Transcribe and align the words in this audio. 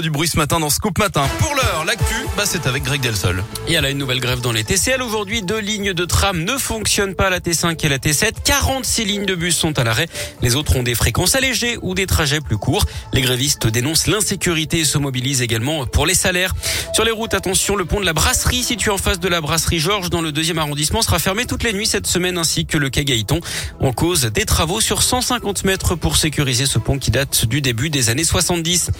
Du 0.00 0.10
bruit 0.10 0.28
ce 0.28 0.36
matin 0.36 0.60
dans 0.60 0.70
Scoop 0.70 0.96
Matin. 0.98 1.26
Pour 1.40 1.56
l'heure, 1.56 1.84
l'actu, 1.84 2.14
bah 2.36 2.44
c'est 2.46 2.68
avec 2.68 2.84
Greg 2.84 3.00
Delsol. 3.00 3.42
Il 3.66 3.72
y 3.72 3.76
a 3.76 3.90
une 3.90 3.98
nouvelle 3.98 4.20
grève 4.20 4.40
dans 4.40 4.52
les 4.52 4.62
TCL. 4.62 5.02
Aujourd'hui, 5.02 5.42
deux 5.42 5.58
lignes 5.58 5.92
de 5.92 6.04
tram 6.04 6.44
ne 6.44 6.56
fonctionnent 6.56 7.16
pas, 7.16 7.30
la 7.30 7.40
T5 7.40 7.84
et 7.84 7.88
la 7.88 7.98
T7. 7.98 8.30
46 8.44 9.04
lignes 9.04 9.26
de 9.26 9.34
bus 9.34 9.56
sont 9.56 9.76
à 9.76 9.82
l'arrêt. 9.82 10.06
Les 10.40 10.54
autres 10.54 10.76
ont 10.76 10.84
des 10.84 10.94
fréquences 10.94 11.34
allégées 11.34 11.78
ou 11.82 11.96
des 11.96 12.06
trajets 12.06 12.40
plus 12.40 12.58
courts. 12.58 12.84
Les 13.12 13.22
grévistes 13.22 13.66
dénoncent 13.66 14.06
l'insécurité 14.06 14.78
et 14.78 14.84
se 14.84 14.98
mobilisent 14.98 15.42
également 15.42 15.84
pour 15.84 16.06
les 16.06 16.14
salaires. 16.14 16.54
Sur 16.92 17.04
les 17.04 17.10
routes, 17.10 17.34
attention, 17.34 17.74
le 17.74 17.84
pont 17.84 17.98
de 17.98 18.06
la 18.06 18.12
Brasserie, 18.12 18.62
situé 18.62 18.92
en 18.92 18.98
face 18.98 19.18
de 19.18 19.28
la 19.28 19.40
Brasserie 19.40 19.80
Georges 19.80 20.10
dans 20.10 20.22
le 20.22 20.30
deuxième 20.30 20.58
arrondissement, 20.58 21.02
sera 21.02 21.18
fermé 21.18 21.44
toutes 21.44 21.64
les 21.64 21.72
nuits 21.72 21.88
cette 21.88 22.06
semaine 22.06 22.38
ainsi 22.38 22.66
que 22.66 22.78
le 22.78 22.88
quai. 22.88 23.04
En 23.80 23.92
cause 23.92 24.26
des 24.26 24.44
travaux 24.44 24.80
sur 24.80 25.02
150 25.02 25.64
mètres 25.64 25.96
pour 25.96 26.16
sécuriser 26.16 26.66
ce 26.66 26.78
pont 26.78 27.00
qui 27.00 27.10
date 27.10 27.46
du 27.46 27.60
début 27.60 27.90
des 27.90 28.10
années 28.10 28.22
70. 28.22 28.90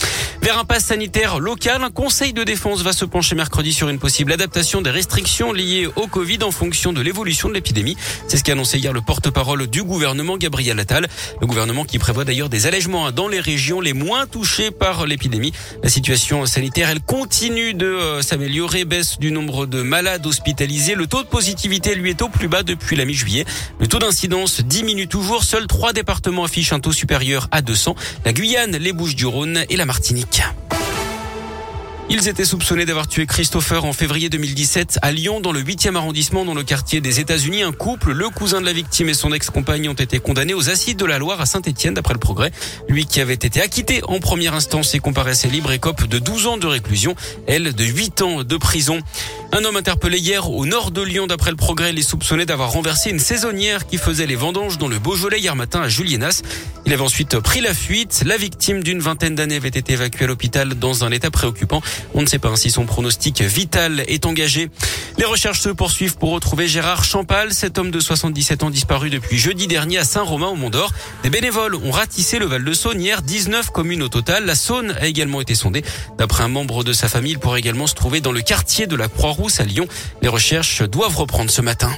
Vers 0.43 0.59
un 0.59 0.65
pass 0.65 0.88
sanitaire 0.89 1.39
local, 1.39 1.85
un 1.85 1.91
conseil 1.91 2.33
de 2.33 2.45
défense 2.45 2.81
va 2.81 2.95
se 2.95 3.05
pencher 3.05 3.35
mercredi 3.35 3.75
sur 3.75 3.91
une 3.91 3.99
possible 3.99 4.33
adaptation 4.33 4.81
des 4.81 4.89
restrictions 4.89 5.53
liées 5.53 5.87
au 5.97 6.07
Covid 6.07 6.39
en 6.43 6.51
fonction 6.51 6.95
de 6.95 7.03
l'évolution 7.03 7.51
de 7.51 7.53
l'épidémie. 7.53 7.95
C'est 8.27 8.39
ce 8.39 8.43
qu'a 8.43 8.53
annoncé 8.53 8.79
hier 8.79 8.95
le 8.95 9.03
porte-parole 9.03 9.67
du 9.67 9.83
gouvernement, 9.83 10.39
Gabriel 10.39 10.81
Attal. 10.81 11.07
Le 11.43 11.47
gouvernement 11.47 11.85
qui 11.85 11.99
prévoit 11.99 12.25
d'ailleurs 12.25 12.49
des 12.49 12.65
allègements 12.65 13.13
dans 13.13 13.29
les 13.29 13.39
régions 13.39 13.83
les 13.83 13.93
moins 13.93 14.27
touchées 14.27 14.71
par 14.71 15.05
l'épidémie. 15.05 15.53
La 15.83 15.91
situation 15.91 16.47
sanitaire, 16.47 16.89
elle 16.89 17.03
continue 17.03 17.75
de 17.75 17.85
euh, 17.85 18.23
s'améliorer, 18.23 18.87
baisse 18.87 19.19
du 19.19 19.31
nombre 19.31 19.67
de 19.67 19.83
malades 19.83 20.25
hospitalisés. 20.25 20.95
Le 20.95 21.07
taux 21.07 21.23
de 21.23 21.29
positivité, 21.29 21.97
lui, 21.97 22.09
est 22.09 22.23
au 22.23 22.31
plus 22.31 22.49
bas 22.49 22.63
depuis 22.63 22.97
la 22.97 23.05
mi-juillet. 23.05 23.45
Le 23.79 23.89
taux 23.89 23.99
d'incidence 23.99 24.63
diminue 24.63 25.07
toujours. 25.07 25.45
Seuls 25.45 25.67
trois 25.67 25.93
départements 25.93 26.45
affichent 26.45 26.73
un 26.73 26.81
taux 26.81 26.93
supérieur 26.93 27.47
à 27.51 27.61
200. 27.61 27.95
La 28.25 28.33
Guyane, 28.33 28.79
les 28.79 28.95
Bouches-du-Rhône 28.95 29.67
et 29.69 29.77
la 29.77 29.85
Martinique. 29.85 30.41
Ils 32.11 32.27
étaient 32.27 32.47
soupçonnés 32.47 32.87
d'avoir 32.87 33.07
tué 33.07 33.27
Christopher 33.27 33.85
en 33.85 33.93
février 33.93 34.31
2017 34.31 34.99
à 35.03 35.13
Lyon, 35.13 35.41
dans 35.41 35.53
le 35.53 35.63
8e 35.63 35.95
arrondissement, 35.95 36.47
dans 36.47 36.55
le 36.55 36.63
quartier 36.63 37.03
des 37.03 37.21
États-Unis. 37.21 37.63
Un 37.63 37.73
couple, 37.73 38.13
le 38.13 38.31
cousin 38.31 38.63
de 38.63 38.67
la 38.67 38.73
victime 38.73 39.11
et 39.11 39.15
son 39.15 39.31
ex-compagne 39.31 39.91
ont 39.91 39.95
été 39.95 40.19
condamnés 40.19 40.55
aux 40.55 40.71
assises 40.71 40.97
de 40.97 41.05
la 41.05 41.19
Loire 41.19 41.39
à 41.43 41.45
Saint-Etienne, 41.45 41.93
d'après 41.93 42.15
le 42.15 42.19
progrès. 42.19 42.51
Lui 42.89 43.05
qui 43.05 43.21
avait 43.21 43.35
été 43.35 43.61
acquitté 43.61 44.01
en 44.05 44.21
première 44.21 44.55
instance 44.55 44.95
et 44.95 45.01
comparaissait 45.01 45.49
libre 45.49 45.71
écope 45.71 46.07
de 46.07 46.19
12 46.19 46.47
ans 46.47 46.57
de 46.57 46.67
réclusion, 46.67 47.15
elle 47.47 47.75
de 47.75 47.85
8 47.85 48.23
ans 48.23 48.43
de 48.43 48.57
prison. 48.57 49.01
Un 49.51 49.65
homme 49.65 49.77
interpellé 49.77 50.19
hier 50.19 50.51
au 50.51 50.67
nord 50.67 50.91
de 50.91 51.01
Lyon, 51.01 51.27
d'après 51.27 51.51
le 51.51 51.57
progrès, 51.57 51.93
les 51.93 52.03
soupçonnés 52.03 52.45
d'avoir 52.45 52.71
renversé 52.71 53.09
une 53.09 53.19
saisonnière 53.19 53.87
qui 53.87 53.97
faisait 53.97 54.27
les 54.27 54.37
vendanges 54.37 54.77
dans 54.77 54.89
le 54.89 54.99
Beaujolais 54.99 55.41
hier 55.41 55.57
matin 55.57 55.81
à 55.81 55.89
Julienas. 55.89 56.43
Il 56.85 56.93
avait 56.93 57.03
ensuite 57.03 57.39
pris 57.41 57.63
la 57.63 57.73
fuite. 57.73 58.25
La 58.27 58.37
victime 58.37 58.83
d'une 58.83 59.01
vingtaine 59.01 59.35
d'années 59.35 59.57
avait 59.57 59.69
été 59.69 59.95
évacuée 59.95 60.27
à 60.27 60.29
l'hôpital 60.29 60.75
dans 60.75 61.03
un 61.03 61.11
état 61.11 61.31
préoccupant. 61.31 61.81
On 62.13 62.21
ne 62.21 62.27
sait 62.27 62.39
pas 62.39 62.55
si 62.57 62.71
son 62.71 62.85
pronostic 62.85 63.41
vital 63.41 64.05
est 64.07 64.27
engagé. 64.27 64.69
Les 65.19 65.25
recherches 65.25 65.61
se 65.61 65.69
poursuivent 65.69 66.17
pour 66.17 66.31
retrouver 66.31 66.69
Gérard 66.69 67.03
Champal, 67.03 67.53
cet 67.53 67.77
homme 67.77 67.91
de 67.91 67.99
77 67.99 68.63
ans 68.63 68.71
disparu 68.71 69.11
depuis 69.11 69.37
jeudi 69.37 69.67
dernier 69.67 69.99
à 69.99 70.05
Saint-Romain 70.05 70.47
au 70.47 70.55
Mont-d'Or. 70.55 70.93
Des 71.25 71.31
bénévoles 71.31 71.75
ont 71.75 71.91
ratissé 71.91 72.39
le 72.39 72.47
Val-de-Saône 72.47 73.01
hier, 73.01 73.21
19 73.21 73.71
communes 73.71 74.03
au 74.03 74.09
total. 74.09 74.47
La 74.47 74.55
Saône 74.55 74.95
a 75.01 75.09
également 75.09 75.41
été 75.41 75.57
sondée. 75.57 75.83
D'après 76.19 76.45
un 76.45 76.49
membre 76.49 76.85
de 76.85 76.93
sa 76.93 77.09
famille, 77.09 77.33
il 77.33 77.41
pourrait 77.41 77.59
également 77.59 77.89
se 77.89 77.97
trouver 77.97 78.21
dans 78.21 78.31
le 78.31 78.43
quartier 78.43 78.87
de 78.87 78.95
la 78.95 79.09
Croix-Rousse 79.09 79.59
à 79.59 79.65
Lyon. 79.65 79.89
Les 80.23 80.29
recherches 80.29 80.83
doivent 80.83 81.17
reprendre 81.17 81.51
ce 81.51 81.63
matin. 81.63 81.91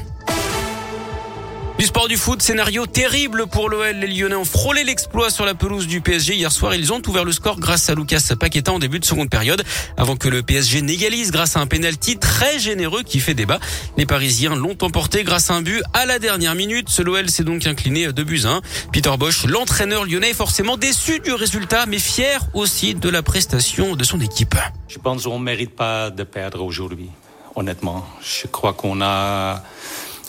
Du 1.81 1.87
sport 1.87 2.09
du 2.09 2.19
foot, 2.19 2.43
scénario 2.43 2.85
terrible 2.85 3.47
pour 3.47 3.71
l'OL. 3.71 3.97
Les 3.97 4.07
Lyonnais 4.07 4.35
ont 4.35 4.45
frôlé 4.45 4.85
l'exploit 4.85 5.31
sur 5.31 5.47
la 5.47 5.55
pelouse 5.55 5.87
du 5.87 6.03
PSG. 6.03 6.35
Hier 6.35 6.53
soir, 6.53 6.75
ils 6.75 6.93
ont 6.93 7.01
ouvert 7.07 7.25
le 7.25 7.33
score 7.33 7.59
grâce 7.59 7.89
à 7.89 7.95
Lucas 7.95 8.21
Paqueta 8.39 8.71
en 8.71 8.79
début 8.79 9.01
de 9.01 9.07
seconde 9.07 9.31
période, 9.31 9.65
avant 9.97 10.15
que 10.15 10.29
le 10.29 10.43
PSG 10.43 10.83
n'égalise 10.83 11.31
grâce 11.31 11.57
à 11.57 11.61
un 11.61 11.67
penalty 11.67 12.19
très 12.19 12.59
généreux 12.59 13.03
qui 13.03 13.19
fait 13.19 13.33
débat. 13.33 13.61
Les 13.97 14.05
Parisiens 14.05 14.55
l'ont 14.55 14.77
emporté 14.83 15.25
grâce 15.25 15.51
à 15.51 15.55
un 15.55 15.63
but 15.63 15.83
à 15.95 16.05
la 16.05 16.19
dernière 16.19 16.55
minute. 16.55 16.91
Ce 16.91 17.01
l'OL 17.01 17.31
s'est 17.31 17.45
donc 17.45 17.67
incliné 17.67 18.13
de 18.13 18.23
buts 18.25 18.43
1. 18.45 18.61
Peter 18.93 19.17
Bosch, 19.19 19.47
l'entraîneur 19.47 20.05
lyonnais, 20.05 20.33
est 20.33 20.35
forcément 20.35 20.77
déçu 20.77 21.21
du 21.21 21.33
résultat, 21.33 21.87
mais 21.87 21.99
fier 21.99 22.43
aussi 22.53 22.95
de 22.95 23.09
la 23.09 23.23
prestation 23.23 23.97
de 23.97 24.05
son 24.05 24.21
équipe. 24.21 24.55
Je 24.87 24.99
pense 24.99 25.25
qu'on 25.25 25.39
ne 25.39 25.45
mérite 25.45 25.75
pas 25.75 26.11
de 26.11 26.25
perdre 26.25 26.63
aujourd'hui, 26.63 27.09
honnêtement. 27.55 28.07
Je 28.23 28.49
crois 28.49 28.75
qu'on 28.75 29.01
a 29.01 29.63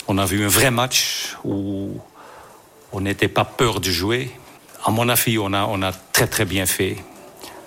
on 0.08 0.18
a 0.18 0.24
vu 0.24 0.44
un 0.44 0.48
vrai 0.48 0.70
match 0.70 1.36
où 1.44 1.90
on 2.92 3.00
n'était 3.00 3.28
pas 3.28 3.44
peur 3.44 3.80
de 3.80 3.90
jouer. 3.90 4.30
À 4.84 4.90
mon 4.90 5.08
avis, 5.08 5.38
on 5.38 5.52
a, 5.52 5.66
on 5.66 5.82
a 5.82 5.92
très 5.92 6.26
très 6.26 6.44
bien 6.44 6.66
fait. 6.66 6.96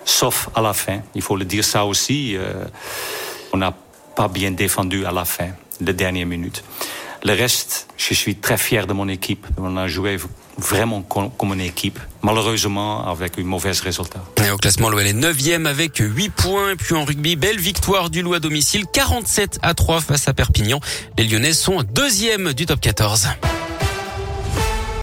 Sauf 0.04 0.48
à 0.54 0.60
la 0.60 0.72
fin, 0.72 1.00
il 1.14 1.22
faut 1.22 1.36
le 1.36 1.44
dire 1.44 1.64
ça 1.64 1.84
aussi. 1.84 2.36
Euh, 2.36 2.64
on 3.52 3.56
n'a 3.56 3.74
pas 4.14 4.28
bien 4.28 4.50
défendu 4.50 5.04
à 5.04 5.12
la 5.12 5.24
fin, 5.24 5.48
les 5.80 5.92
dernières 5.92 6.26
minutes. 6.26 6.62
Le 7.26 7.32
reste, 7.32 7.88
je 7.96 8.14
suis 8.14 8.36
très 8.36 8.56
fier 8.56 8.86
de 8.86 8.92
mon 8.92 9.08
équipe. 9.08 9.44
On 9.58 9.76
a 9.76 9.88
joué 9.88 10.16
vraiment 10.58 11.02
comme 11.02 11.54
une 11.54 11.60
équipe, 11.60 11.98
malheureusement 12.22 13.04
avec 13.10 13.36
un 13.36 13.42
mauvais 13.42 13.72
résultat. 13.72 14.22
Au 14.52 14.56
classement, 14.58 14.90
l'OL 14.90 15.04
est 15.04 15.12
9e 15.12 15.66
avec 15.66 15.96
8 15.96 16.28
points. 16.28 16.76
Puis 16.76 16.94
en 16.94 17.04
rugby, 17.04 17.34
belle 17.34 17.58
victoire 17.58 18.10
du 18.10 18.22
Loup 18.22 18.34
à 18.34 18.38
domicile, 18.38 18.84
47 18.92 19.58
à 19.62 19.74
3 19.74 20.02
face 20.02 20.28
à 20.28 20.34
Perpignan. 20.34 20.78
Les 21.18 21.24
Lyonnais 21.24 21.52
sont 21.52 21.82
deuxième 21.82 22.52
du 22.52 22.64
top 22.64 22.80
14. 22.80 23.26